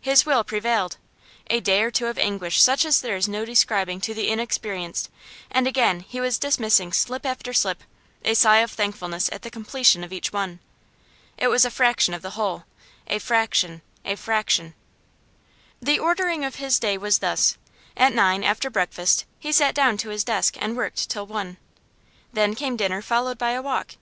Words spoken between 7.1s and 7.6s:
after